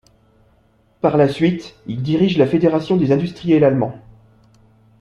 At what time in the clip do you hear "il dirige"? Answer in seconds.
1.85-2.39